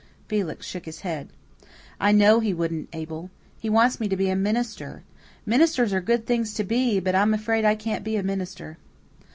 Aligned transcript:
Felix 0.27 0.65
shook 0.65 0.85
his 0.85 1.01
head. 1.01 1.27
"I 1.99 2.11
know 2.11 2.39
he 2.39 2.55
wouldn't, 2.55 2.89
Abel. 2.91 3.29
He 3.59 3.69
wants 3.69 3.99
me 3.99 4.07
to 4.07 4.17
be 4.17 4.31
a 4.31 4.35
minister. 4.35 5.03
Ministers 5.45 5.93
are 5.93 6.01
good 6.01 6.25
things 6.25 6.55
to 6.55 6.63
be, 6.63 6.99
but 6.99 7.13
I'm 7.13 7.35
afraid 7.35 7.65
I 7.65 7.75
can't 7.75 8.03
be 8.03 8.15
a 8.15 8.23
minister." 8.23 8.79